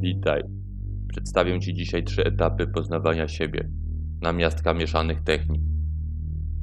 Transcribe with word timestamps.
Witaj. 0.00 0.42
Przedstawię 1.08 1.60
Ci 1.60 1.74
dzisiaj 1.74 2.04
trzy 2.04 2.24
etapy 2.24 2.66
poznawania 2.66 3.28
siebie, 3.28 3.68
namiastka 4.20 4.74
mieszanych 4.74 5.20
technik. 5.20 5.60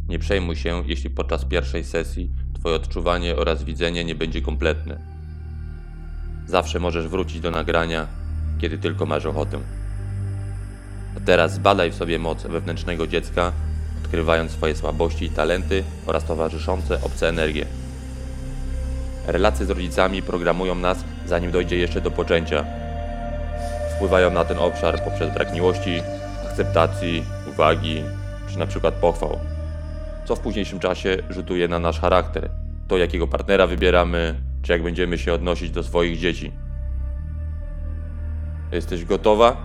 Nie 0.10 0.20
przejmuj 0.20 0.56
się, 0.56 0.84
jeśli 0.86 1.10
podczas 1.10 1.46
pierwszej 1.46 1.84
sesji 1.84 2.32
Twoje 2.54 2.76
odczuwanie 2.76 3.36
oraz 3.36 3.64
widzenie 3.64 4.04
nie 4.04 4.16
będzie 4.16 4.42
kompletne. 4.42 5.00
Zawsze 6.46 6.80
możesz 6.80 7.08
wrócić 7.08 7.40
do 7.40 7.52
nagrania, 7.52 8.08
kiedy 8.60 8.78
tylko 8.78 9.06
masz 9.06 9.26
ochotę. 9.26 9.60
A 11.18 11.20
teraz 11.20 11.54
zbadaj 11.54 11.92
w 11.92 11.96
sobie 11.96 12.20
moc 12.20 12.44
wewnętrznego 12.44 13.08
dziecka, 13.08 13.52
odkrywając 14.04 14.52
swoje 14.52 14.76
słabości 14.76 15.26
i 15.26 15.30
talenty 15.30 15.84
oraz 16.06 16.26
towarzyszące 16.26 17.02
obce 17.02 17.30
energie. 17.30 17.66
Relacje 19.28 19.66
z 19.66 19.70
rodzicami 19.70 20.22
programują 20.22 20.76
nas, 20.76 21.04
zanim 21.26 21.52
dojdzie 21.52 21.78
jeszcze 21.78 22.02
do 22.02 22.12
poczęcia. 22.12 22.83
Wpływają 24.04 24.32
na 24.32 24.46
ten 24.46 24.58
obszar 24.58 25.04
poprzez 25.04 25.34
brak 25.34 25.54
miłości, 25.54 26.02
akceptacji, 26.46 27.26
uwagi 27.50 28.04
czy 28.50 28.60
na 28.60 28.68
przykład 28.68 28.94
pochwał. 28.94 29.40
Co 30.26 30.36
w 30.36 30.40
późniejszym 30.40 30.80
czasie 30.80 31.18
rzutuje 31.30 31.68
na 31.68 31.80
nasz 31.80 32.00
charakter, 32.00 32.50
to 32.88 32.98
jakiego 32.98 33.28
partnera 33.28 33.68
wybieramy, 33.68 34.36
czy 34.62 34.72
jak 34.72 34.84
będziemy 34.84 35.18
się 35.18 35.34
odnosić 35.34 35.72
do 35.72 35.84
swoich 35.84 36.20
dzieci. 36.20 36.52
Jesteś 38.72 39.06
gotowa? 39.06 39.58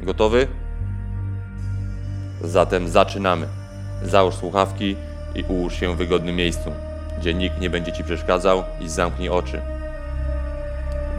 Gotowy? 0.00 0.48
Zatem 2.40 2.88
zaczynamy. 2.88 3.46
Załóż 4.02 4.34
słuchawki 4.34 4.96
i 5.34 5.44
ułóż 5.48 5.74
się 5.74 5.94
w 5.94 5.98
wygodnym 5.98 6.36
miejscu, 6.36 6.72
gdzie 7.20 7.34
nikt 7.34 7.60
nie 7.60 7.70
będzie 7.70 7.92
ci 7.92 8.04
przeszkadzał 8.04 8.64
i 8.80 8.88
zamknij 8.88 9.28
oczy. 9.28 9.77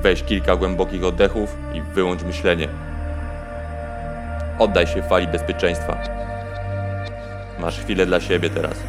Weź 0.01 0.23
kilka 0.23 0.55
głębokich 0.55 1.03
oddechów 1.03 1.57
i 1.73 1.81
wyłącz 1.81 2.23
myślenie. 2.23 2.67
Oddaj 4.59 4.87
się 4.87 5.01
fali 5.01 5.27
bezpieczeństwa. 5.27 5.97
Masz 7.59 7.79
chwilę 7.79 8.05
dla 8.05 8.19
siebie 8.19 8.49
teraz. 8.49 8.83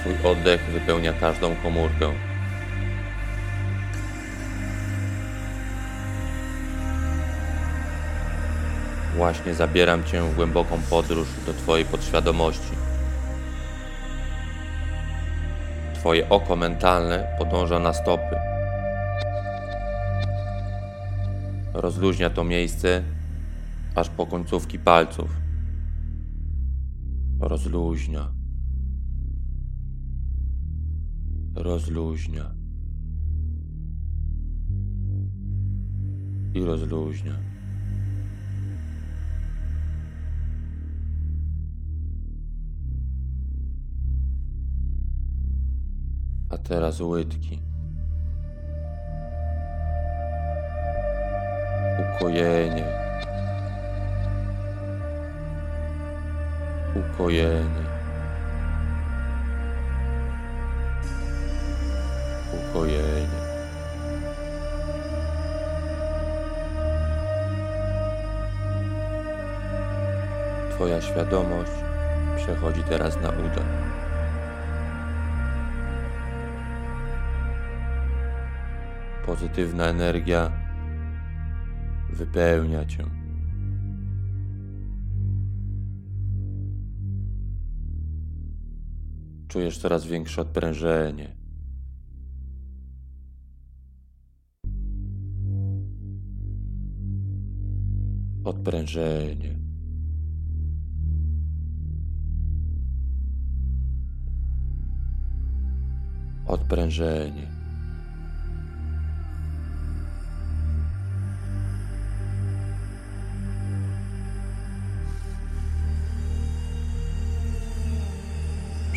Twój 0.00 0.30
oddech 0.30 0.60
wypełnia 0.64 1.12
każdą 1.12 1.56
komórkę. 1.56 2.27
Właśnie 9.28 9.54
zabieram 9.54 10.04
Cię 10.04 10.22
w 10.22 10.36
głęboką 10.36 10.80
podróż 10.90 11.28
do 11.46 11.52
Twojej 11.52 11.84
podświadomości. 11.84 12.72
Twoje 15.94 16.28
oko 16.28 16.56
mentalne 16.56 17.36
podąża 17.38 17.78
na 17.78 17.92
stopy. 17.92 18.36
Rozluźnia 21.74 22.30
to 22.30 22.44
miejsce 22.44 23.02
aż 23.94 24.08
po 24.08 24.26
końcówki 24.26 24.78
palców. 24.78 25.30
Rozluźnia. 27.40 28.32
Rozluźnia. 31.54 32.54
I 36.54 36.64
rozluźnia. 36.64 37.57
A 46.50 46.58
teraz 46.58 47.00
łydki. 47.00 47.60
Ukojenie. 51.98 52.84
Ukojenie. 56.96 57.84
Ukojenie. 62.52 63.28
Twoja 70.70 71.00
świadomość 71.00 71.72
przechodzi 72.36 72.82
teraz 72.82 73.16
na 73.16 73.28
uda. 73.28 73.97
Pozytywna 79.28 79.84
energia 79.84 80.52
wypełnia 82.12 82.84
cię. 82.84 83.04
Czujesz 89.48 89.78
coraz 89.78 90.06
większe 90.06 90.42
odprężenie. 90.42 91.36
Odprężenie. 98.44 99.58
Odprężenie. 106.46 107.57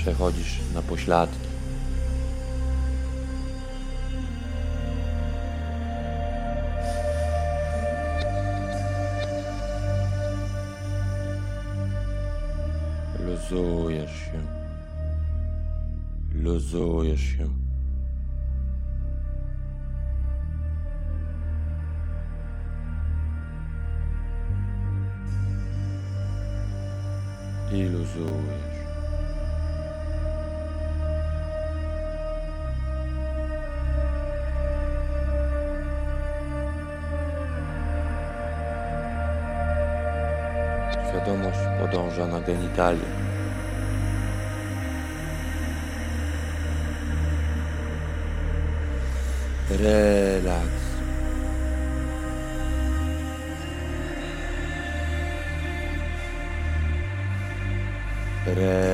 Przechodzisz 0.01 0.59
na 0.73 0.81
pośladki. 0.81 1.47
Luzujesz 13.25 14.11
się. 14.11 14.41
Luzujesz 16.33 17.21
się. 17.21 17.47
I. 27.73 28.70
genitalia. 42.45 43.21
Relaks. 49.69 50.81
Relaks. 58.45 58.90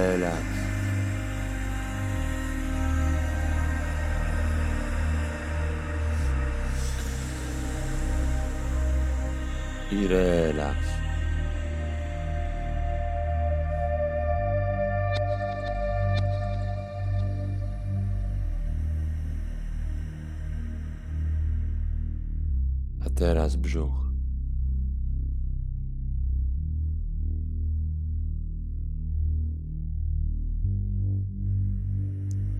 teraz 23.18 23.56
brzuch. 23.56 24.08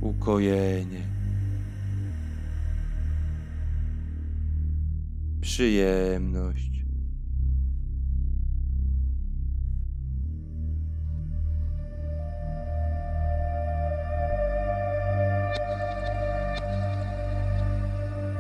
Ukojenie. 0.02 1.04
Przyjemność. 5.42 6.68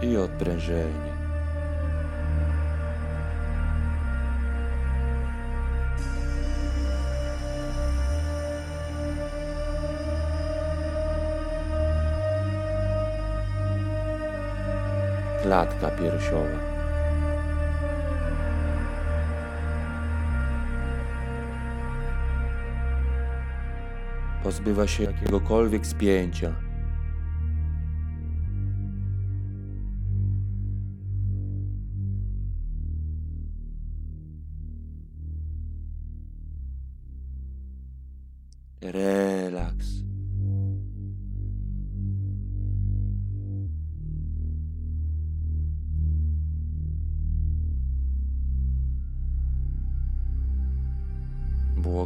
i 0.01 0.17
odprężenie. 0.17 1.16
Klatka 15.47 15.89
piersiowa. 15.91 16.59
Pozbywa 24.43 24.87
się 24.87 25.03
jakiegokolwiek 25.03 25.87
spięcia. 25.87 26.55
Relaks. 38.81 39.87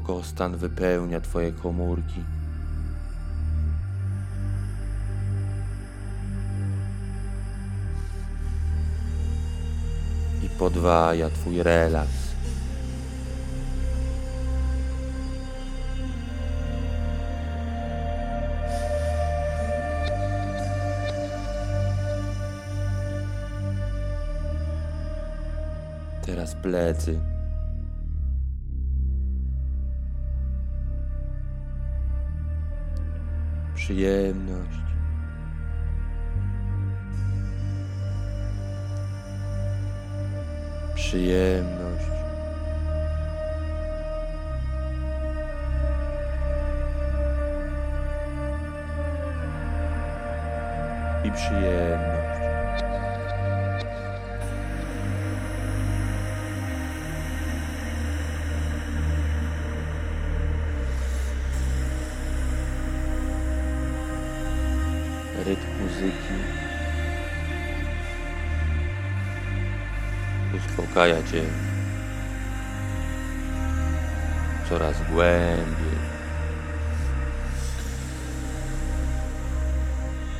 Błogostan 0.06 0.58
wypełnia 0.58 1.22
Twoje 1.22 1.52
komórki. 1.52 2.24
I 10.44 10.50
podwaja 10.60 11.30
Twój 11.30 11.64
relaks. 11.64 12.32
Teraz 26.26 26.56
plecy. 26.56 27.31
Przyjemność. 33.92 34.80
Przyjemność. 40.96 42.06
I 51.24 51.32
przyjemność. 51.32 52.11
Uspokaja 70.92 71.24
cię 71.24 71.44
coraz 74.70 74.96
głębiej 75.12 76.02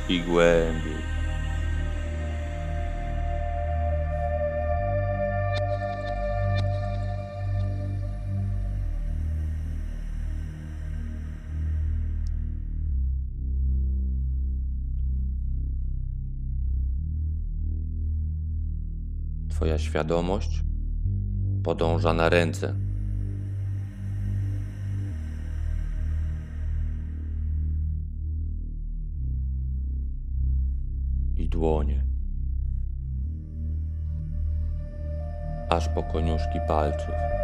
i 0.08 0.20
głębiej. 0.20 0.81
Twoja 19.62 19.78
świadomość 19.78 20.64
podąża 21.64 22.12
na 22.12 22.28
ręce. 22.28 22.74
I 31.36 31.48
dłonie. 31.48 32.04
Aż 35.70 35.88
po 35.88 36.02
koniuszki 36.02 36.58
palców. 36.68 37.41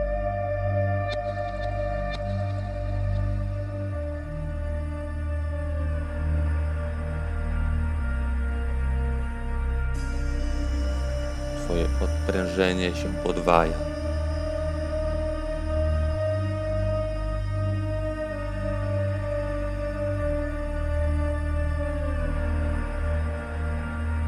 Twoje 11.78 12.00
odprężenie 12.00 12.94
się 12.94 13.08
podwaja. 13.24 13.78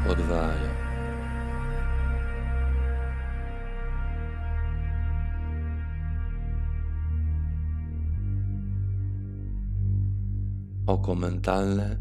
Podwaja. 0.07 0.71
Oko 10.87 11.15
mentalne 11.15 11.97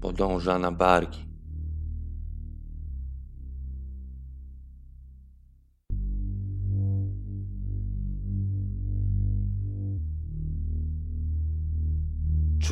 podąża 0.00 0.58
na 0.58 0.72
barki. 0.72 1.31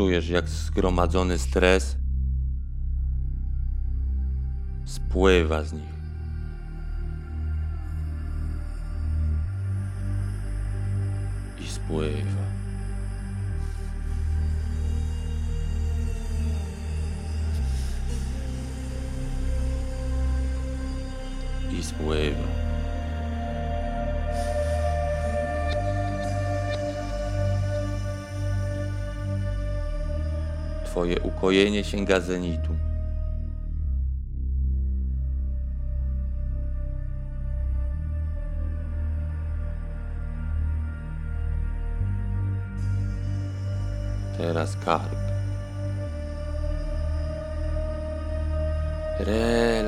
Czujesz, 0.01 0.29
jak 0.29 0.49
zgromadzony 0.49 1.39
stres 1.39 1.97
spływa 4.85 5.65
z 5.65 5.73
nich. 5.73 5.83
I 11.61 11.69
spływa. 11.69 12.45
I 21.79 21.83
spływa. 21.83 22.60
Twoje 30.91 31.21
ukojenie 31.21 31.85
sięga 31.85 32.21
zenitu. 32.21 32.75
Teraz 44.39 44.77
kark. 44.85 45.15
Relaks. 49.21 49.80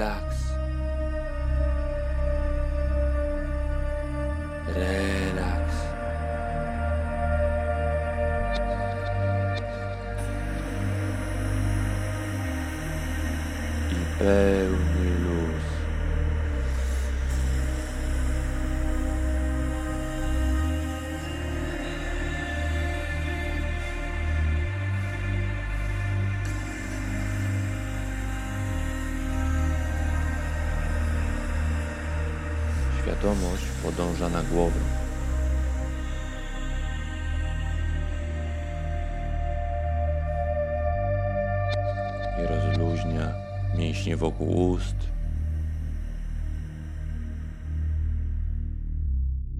Mięśnie 44.02 44.16
wokół 44.16 44.70
ust, 44.70 44.96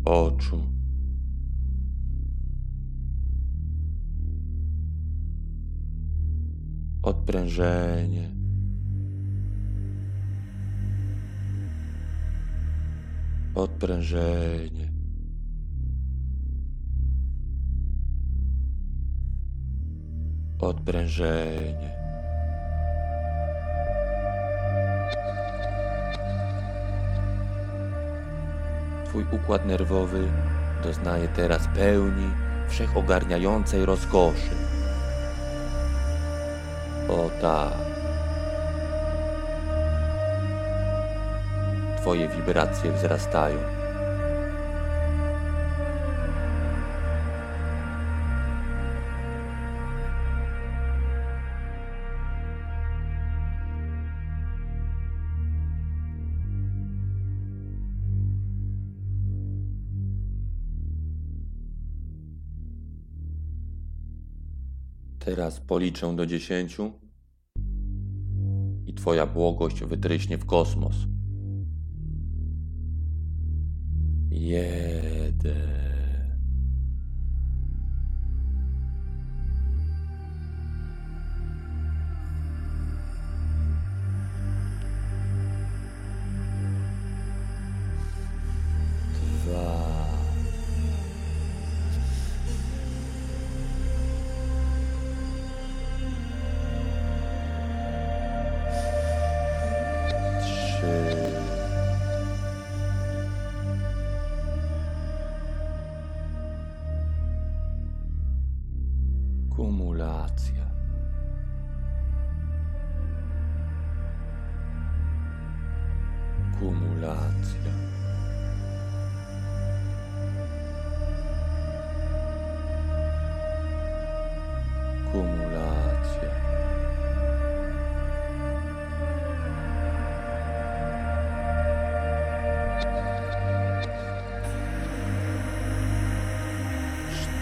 oczu. 0.05 0.67
Odprężenie. 7.03 8.31
Odprężenie. 13.55 14.93
Odprężenie. 20.59 22.02
Twój 29.13 29.27
układ 29.31 29.67
nerwowy 29.67 30.29
doznaje 30.83 31.29
teraz 31.29 31.69
pełni 31.75 32.31
wszechogarniającej 32.69 33.87
rozkoszy. 33.87 34.51
O 37.09 37.31
tak. 37.41 37.73
Twoje 42.01 42.29
wibracje 42.29 42.93
wzrastają. 42.93 43.82
Teraz 65.25 65.61
policzę 65.61 66.17
do 66.17 66.27
dziesięciu 66.27 66.93
i 68.87 68.95
Twoja 68.95 69.27
błogość 69.27 69.85
wytryśnie 69.85 70.39
w 70.39 70.47
kosmos. 70.47 70.97
Jeden. 74.31 75.92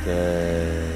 Cztery. 0.03 0.91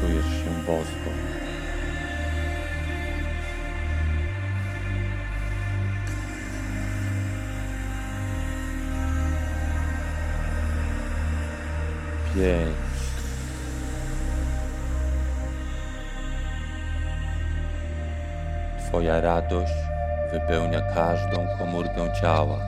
Czujesz 0.00 0.24
się 0.24 0.50
bosko. 0.66 1.10
Pięć. 12.34 12.76
Twoja 18.88 19.20
radość 19.20 19.87
wypełnia 20.32 20.80
każdą 20.80 21.46
komórkę 21.58 22.12
ciała. 22.20 22.58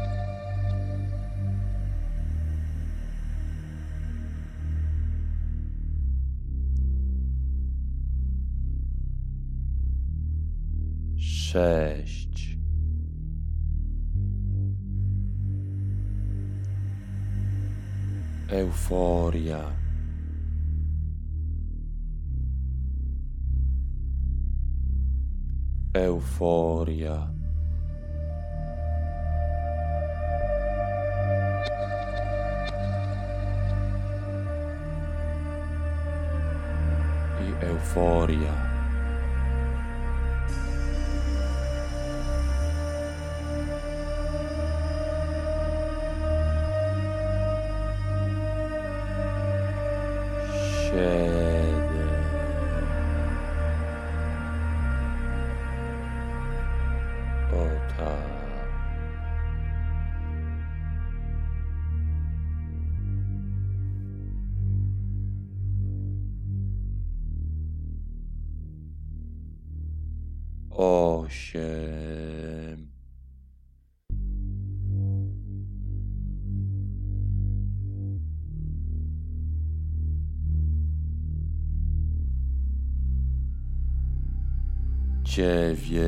Sześć. 11.16 12.58
Euforia. 18.48 19.72
Euforia. 25.94 27.39
I 37.40 37.54
euforia. 37.64 38.69
Dziewięć. 85.30 86.00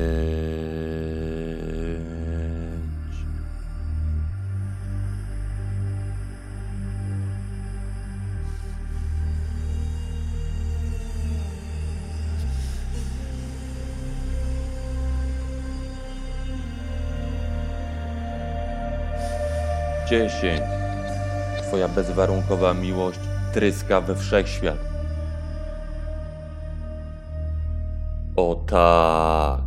Dziesięć. 20.09 20.61
Twoja 21.61 21.87
bezwarunkowa 21.87 22.73
miłość 22.73 23.19
tryska 23.53 24.01
we 24.01 24.15
wszechświat. 24.15 24.92
O 28.35 28.55
tak. 28.55 29.61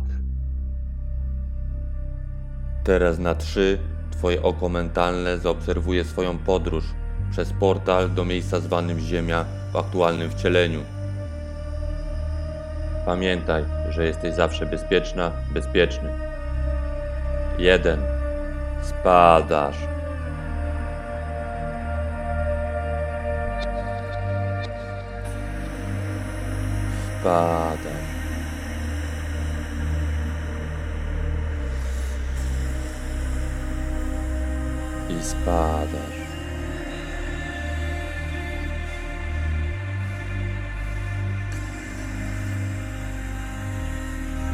Teraz 2.83 3.19
na 3.19 3.35
trzy 3.35 3.79
Twoje 4.17 4.41
oko 4.43 4.69
mentalne 4.69 5.37
zaobserwuje 5.37 6.03
swoją 6.03 6.37
podróż 6.37 6.83
przez 7.31 7.53
portal 7.53 8.09
do 8.09 8.25
miejsca 8.25 8.59
zwanym 8.59 8.99
Ziemia 8.99 9.45
w 9.71 9.75
aktualnym 9.75 10.29
wcieleniu. 10.29 10.81
Pamiętaj, 13.05 13.65
że 13.89 14.05
jesteś 14.05 14.33
zawsze 14.33 14.65
bezpieczna, 14.65 15.31
bezpieczny. 15.53 16.09
Jeden. 17.59 17.99
Spadasz. 18.83 19.77
Spadasz. 27.19 27.86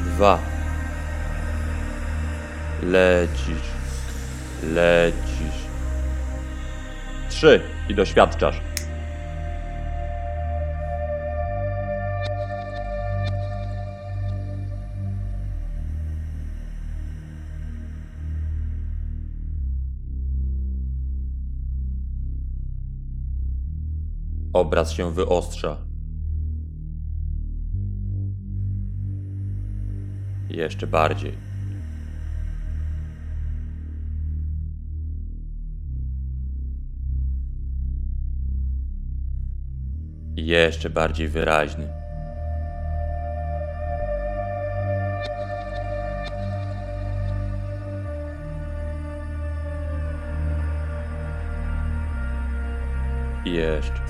Dwa. 0.06 0.40
Lecisz. 2.84 3.68
Lecisz. 4.64 5.64
Trzy. 7.30 7.62
I 7.90 7.96
doświadczasz. 7.96 8.73
Obraz 24.54 24.92
się 24.92 25.14
wyostrza. 25.14 25.78
Jeszcze 30.50 30.88
bardziej. 30.88 31.34
Jeszcze 40.36 40.90
bardziej 40.90 41.28
wyraźny. 41.28 41.88
Jeszcze. 53.46 54.03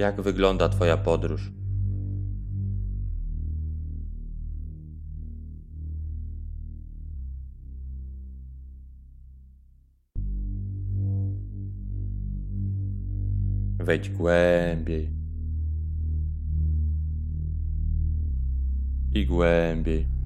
Jak 0.00 0.20
wygląda 0.20 0.68
Twoja 0.68 0.96
podróż? 0.96 1.52
Wejdź 13.78 14.10
głębiej. 14.10 15.10
I 19.14 19.26
głębiej. 19.26 20.19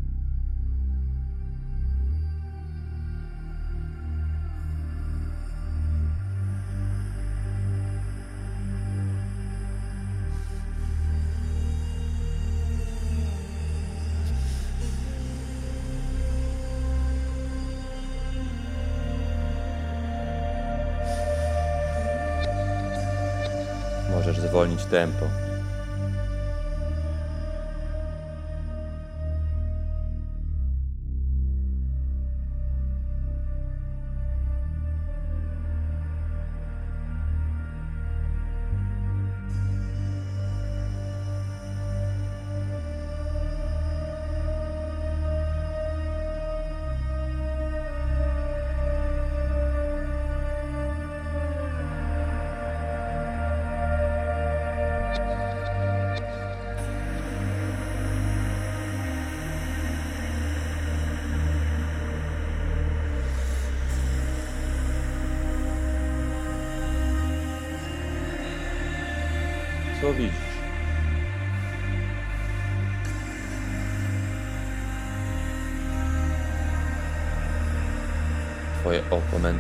Tempo. 24.87 25.44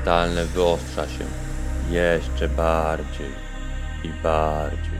Mentalne 0.05 0.45
wyostrza 0.45 1.09
się 1.09 1.25
jeszcze 1.90 2.49
bardziej 2.49 3.33
i 4.05 4.09
bardziej. 4.23 4.93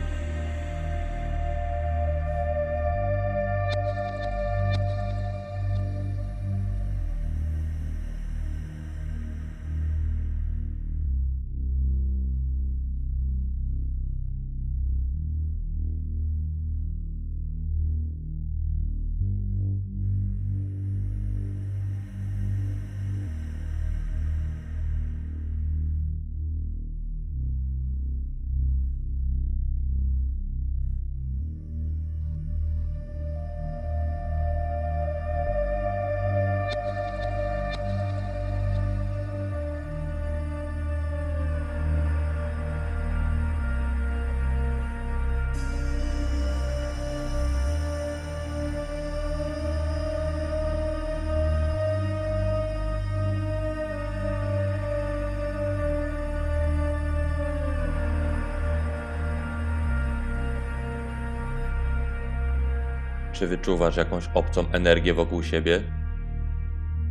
Czy 63.35 63.47
wyczuwasz 63.47 63.97
jakąś 63.97 64.29
obcą 64.35 64.71
energię 64.73 65.15
wokół 65.15 65.43
siebie? 65.43 65.83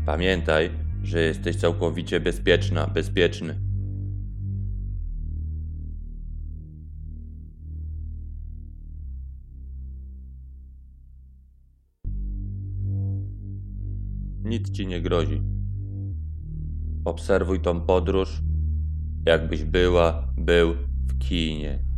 Pamiętaj, 0.06 0.70
że 1.04 1.22
jesteś 1.22 1.56
całkowicie 1.56 2.20
bezpieczna, 2.20 2.88
bezpieczny. 2.88 3.60
Nic 14.44 14.72
ci 14.72 14.88
nie 14.88 15.02
grozi. 15.02 15.42
Obserwuj 17.06 17.60
tą 17.60 17.82
podróż, 17.82 18.42
jakbyś 19.26 19.64
była, 19.64 20.28
był 20.38 20.76
w 21.08 21.18
kinie. 21.18 21.93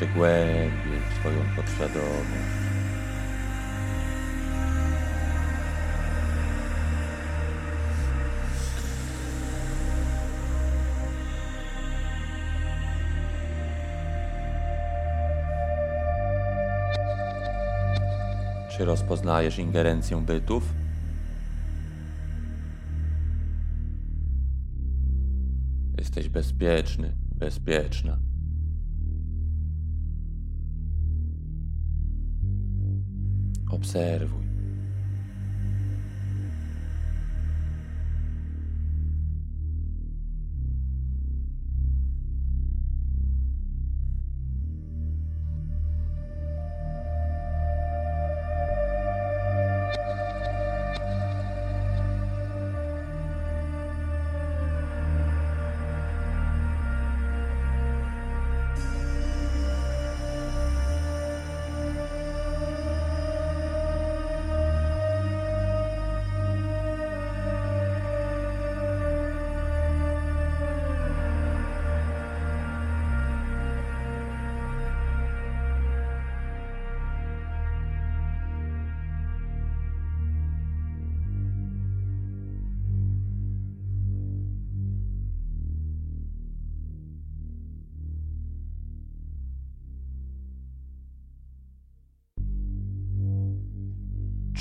Jeszcze 0.00 0.14
głębiej 0.14 1.00
w 1.10 1.18
swoją 1.20 1.36
podświadomość. 1.56 2.00
Czy 18.70 18.84
rozpoznajesz 18.84 19.58
ingerencję 19.58 20.22
bytów? 20.26 20.74
Jesteś 25.98 26.28
bezpieczny, 26.28 27.12
bezpieczna. 27.34 28.29
Obserwuj. 33.80 34.49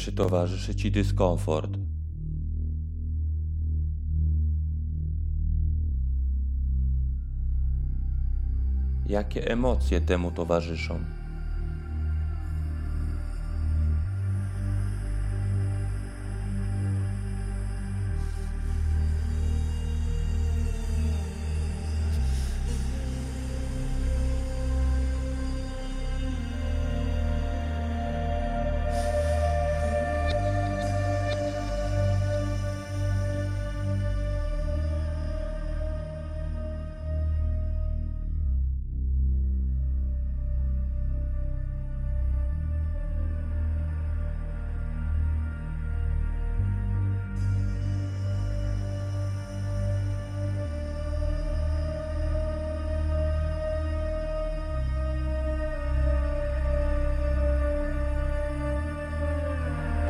Czy 0.10 0.16
towarzyszy 0.16 0.76
ci 0.76 0.92
dyskomfort? 0.92 1.78
Jakie 9.06 9.52
emocje 9.52 10.02
temu 10.02 10.32
towarzyszą? 10.32 11.00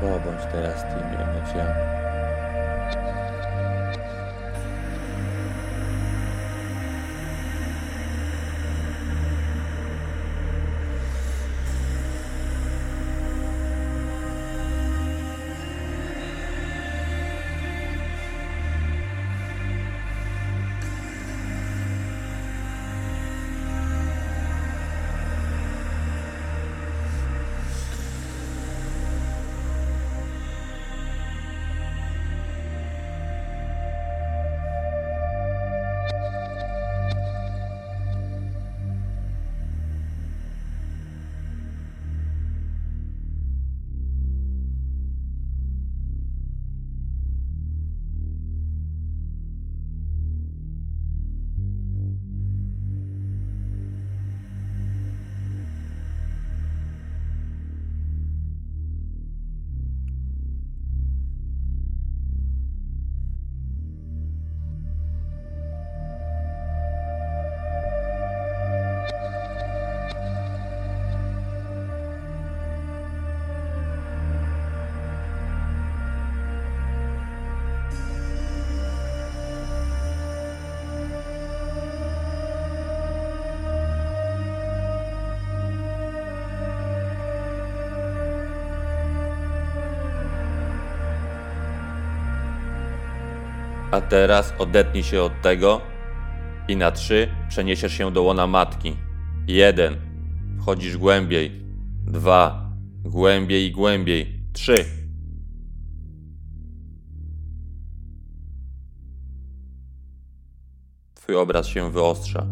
Pobądź 0.02 0.46
teraz 0.52 0.84
emocjami. 1.22 2.09
A 94.00 94.02
teraz 94.02 94.54
odetnij 94.60 95.04
się 95.04 95.22
od 95.22 95.42
tego 95.42 95.82
i 96.68 96.76
na 96.76 96.92
trzy 96.92 97.28
przeniesiesz 97.50 97.94
się 97.94 98.12
do 98.12 98.24
łona 98.24 98.48
matki. 98.48 98.96
Jeden. 99.48 99.96
Wchodzisz 100.60 100.98
głębiej. 100.98 101.52
Dwa. 102.06 102.72
Głębiej 103.04 103.66
i 103.66 103.72
głębiej. 103.72 104.44
Trzy. 104.54 104.86
Twój 111.14 111.36
obraz 111.36 111.68
się 111.68 111.92
wyostrza. 111.92 112.48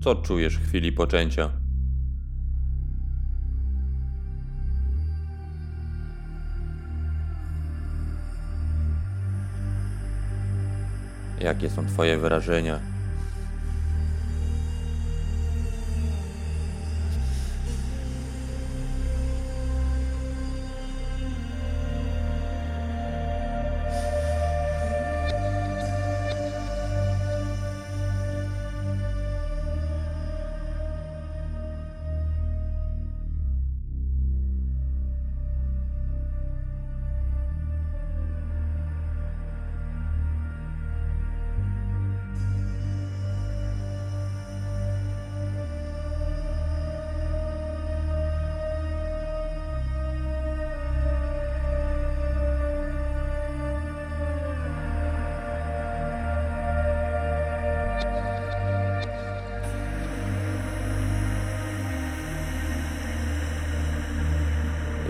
Co 0.00 0.14
czujesz 0.14 0.58
w 0.58 0.68
chwili 0.68 0.92
poczęcia? 0.92 1.61
Jakie 11.42 11.70
są 11.70 11.86
Twoje 11.86 12.18
wyrażenia? 12.18 12.78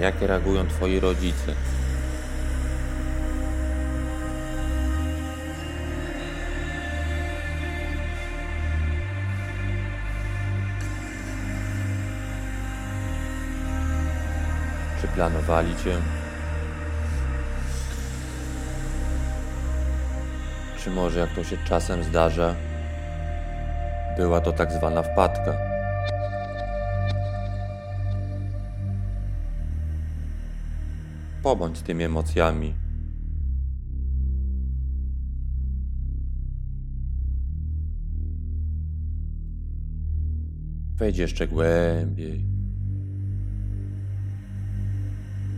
Jak 0.02 0.22
reagują 0.22 0.66
Twoi 0.66 1.00
rodzice? 1.00 1.54
Czy 15.00 15.08
planowali 15.08 15.76
Cię? 15.76 15.96
Czy 20.84 20.90
może, 20.90 21.20
jak 21.20 21.30
to 21.30 21.44
się 21.44 21.56
czasem 21.68 22.04
zdarza, 22.04 22.54
była 24.16 24.40
to 24.40 24.52
tak 24.52 24.72
zwana 24.72 25.02
wpadka? 25.02 25.71
Pobądź 31.42 31.80
tymi 31.80 32.04
emocjami. 32.04 32.74
Wejdź 40.96 41.18
jeszcze 41.18 41.48
głębiej. 41.48 42.44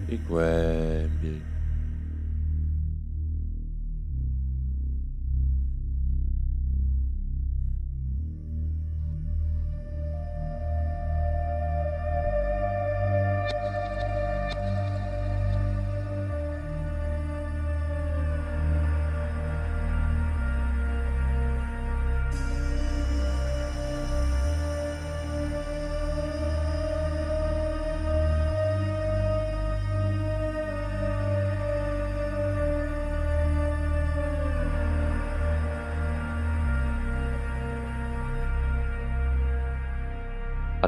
I 0.08 0.18
głębiej. 0.18 1.53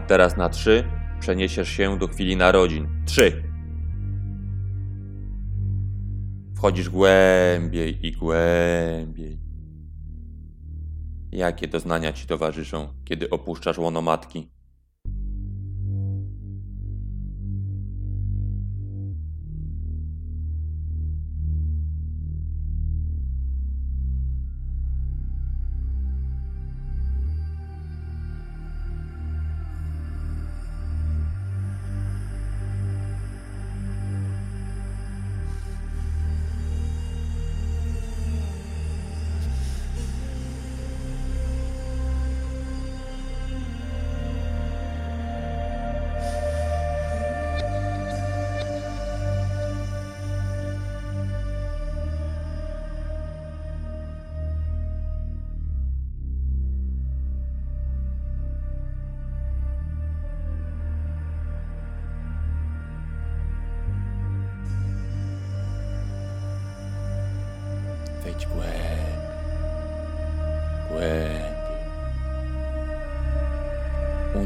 Teraz 0.07 0.37
na 0.37 0.49
trzy 0.49 0.85
przeniesiesz 1.21 1.69
się 1.69 1.99
do 1.99 2.09
chwili 2.09 2.37
narodzin. 2.37 2.89
Trzy. 3.07 3.43
Wchodzisz 6.57 6.91
głębiej 6.91 8.07
i 8.07 8.13
głębiej. 8.13 9.41
Jakie 11.33 11.69
doznania 11.69 12.13
ci 12.13 12.27
towarzyszą, 12.27 12.89
kiedy 13.05 13.31
opuszczasz 13.31 13.79
łono 13.79 14.03
matki? 14.03 14.56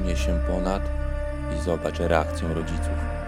Unieś 0.01 0.27
się 0.27 0.41
ponad 0.49 0.83
i 1.57 1.63
zobacz 1.63 1.99
reakcję 1.99 2.49
rodziców. 2.49 3.20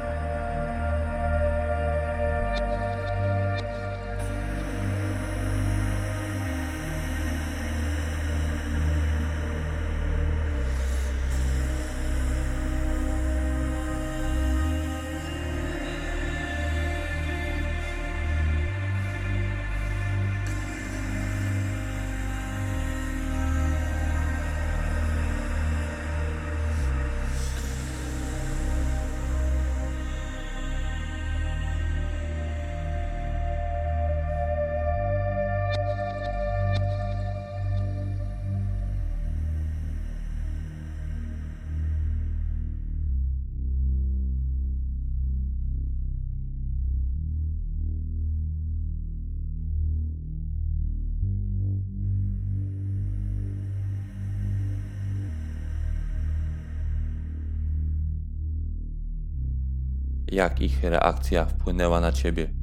Jak 60.43 60.61
ich 60.61 60.85
reakcja 60.85 61.45
wpłynęła 61.45 62.01
na 62.01 62.13
ciebie? 62.13 62.62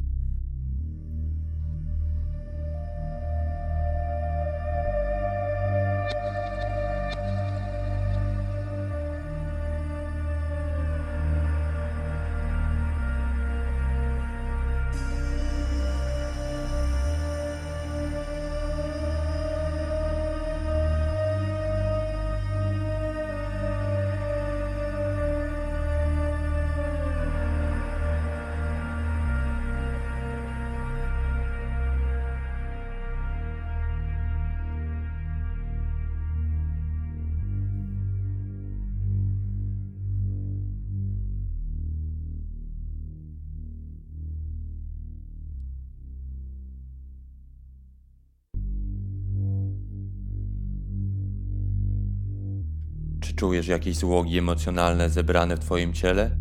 Czujesz 53.39 53.67
jakieś 53.67 53.95
złogi 53.95 54.37
emocjonalne 54.37 55.09
zebrane 55.09 55.55
w 55.55 55.59
twoim 55.59 55.93
ciele? 55.93 56.38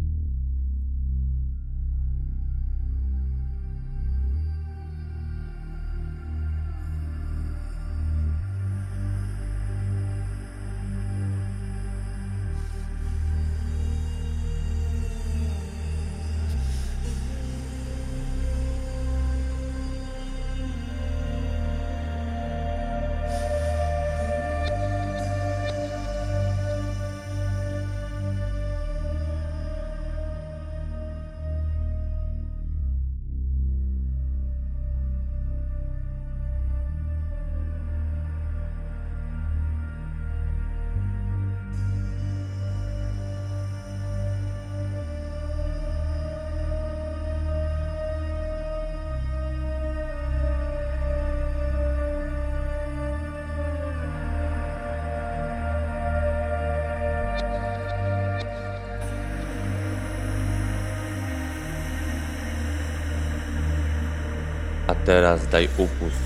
Teraz 65.08 65.48
daj 65.48 65.68
upust 65.78 66.20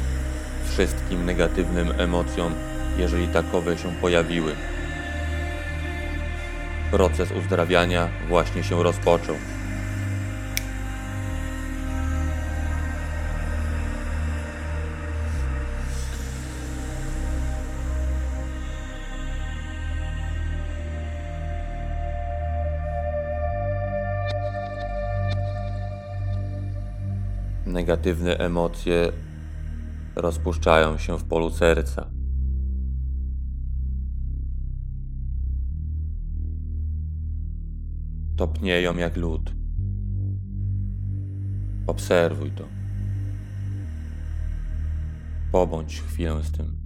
wszystkim 0.73 1.27
negatywnym 1.27 1.93
emocjom, 1.99 2.55
jeżeli 2.99 3.29
takowe 3.29 3.79
się 3.79 3.93
pojawiły. 4.01 4.53
Proces 6.91 7.31
uzdrawiania 7.33 8.09
właśnie 8.29 8.65
się 8.65 8.83
rozpoczął. 8.83 9.37
Negatywne 27.73 28.39
emocje 28.39 29.13
rozpuszczają 30.17 30.99
się 30.99 31.19
w 31.19 31.25
polu 31.25 31.51
serca. 31.51 32.11
Topnieją 38.37 38.97
jak 38.97 39.17
lód. 39.17 39.55
Obserwuj 41.87 42.51
to. 42.51 42.65
Pobądź 45.53 46.01
chwilę 46.01 46.43
z 46.43 46.53
tym. 46.53 46.82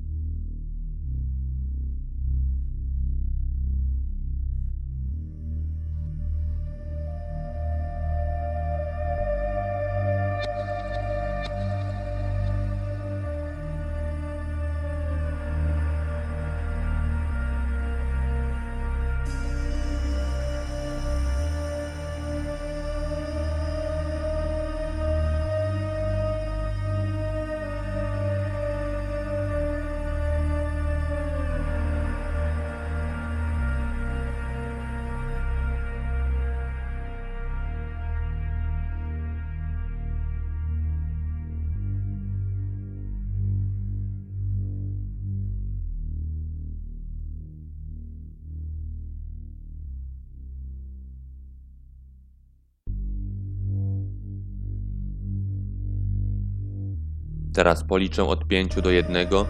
Teraz 57.57 57.85
policzę 57.85 58.25
od 58.25 58.49
pięciu 58.49 58.83
do 58.83 58.91
jednego 58.91 59.47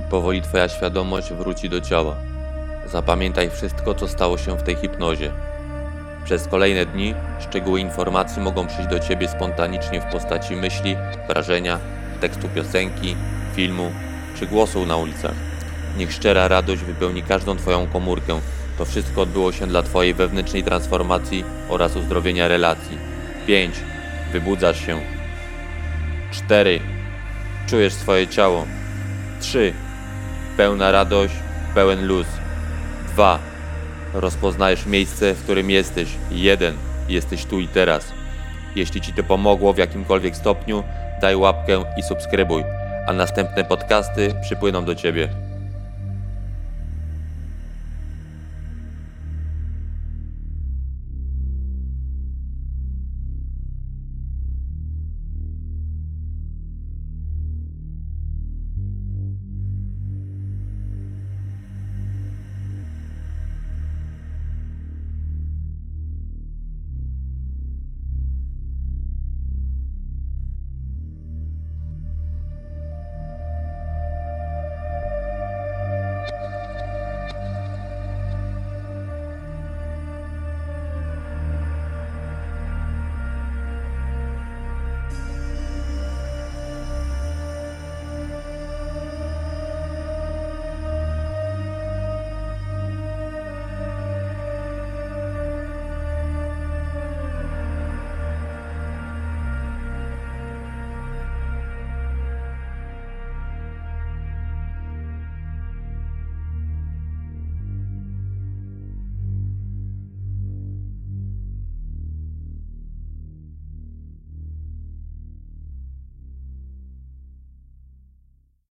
i 0.00 0.02
powoli 0.10 0.42
Twoja 0.42 0.68
świadomość 0.68 1.32
wróci 1.32 1.68
do 1.68 1.80
ciała. 1.80 2.16
Zapamiętaj 2.86 3.50
wszystko, 3.50 3.94
co 3.94 4.08
stało 4.08 4.38
się 4.38 4.58
w 4.58 4.62
tej 4.62 4.76
hipnozie. 4.76 5.32
Przez 6.24 6.48
kolejne 6.48 6.86
dni 6.86 7.14
szczegóły 7.40 7.80
informacji 7.80 8.42
mogą 8.42 8.66
przyjść 8.66 8.90
do 8.90 9.00
Ciebie 9.00 9.28
spontanicznie 9.28 10.00
w 10.00 10.12
postaci 10.12 10.56
myśli, 10.56 10.96
wrażenia, 11.28 11.78
tekstu 12.20 12.48
piosenki, 12.48 13.16
filmu 13.54 13.92
czy 14.38 14.46
głosu 14.46 14.86
na 14.86 14.96
ulicach. 14.96 15.34
Niech 15.96 16.12
szczera 16.12 16.48
radość 16.48 16.82
wypełni 16.82 17.22
każdą 17.22 17.56
Twoją 17.56 17.86
komórkę. 17.86 18.40
To 18.78 18.84
wszystko 18.84 19.20
odbyło 19.22 19.52
się 19.52 19.66
dla 19.66 19.82
Twojej 19.82 20.14
wewnętrznej 20.14 20.64
transformacji 20.64 21.44
oraz 21.68 21.96
uzdrowienia 21.96 22.48
relacji. 22.48 22.98
5. 23.46 23.74
Wybudzasz 24.32 24.86
się. 24.86 25.00
4. 26.30 26.97
Czujesz 27.68 27.94
swoje 27.94 28.26
ciało. 28.26 28.66
3. 29.40 29.72
Pełna 30.56 30.90
radość, 30.90 31.34
pełen 31.74 32.06
luz. 32.06 32.26
2. 33.12 33.38
Rozpoznajesz 34.14 34.86
miejsce, 34.86 35.34
w 35.34 35.42
którym 35.42 35.70
jesteś. 35.70 36.08
1. 36.30 36.74
Jesteś 37.08 37.44
tu 37.44 37.60
i 37.60 37.68
teraz. 37.68 38.12
Jeśli 38.76 39.00
Ci 39.00 39.12
to 39.12 39.22
pomogło 39.22 39.72
w 39.72 39.78
jakimkolwiek 39.78 40.36
stopniu, 40.36 40.84
daj 41.20 41.36
łapkę 41.36 41.84
i 41.96 42.02
subskrybuj, 42.02 42.64
a 43.06 43.12
następne 43.12 43.64
podcasty 43.64 44.34
przypłyną 44.42 44.84
do 44.84 44.94
Ciebie. 44.94 45.47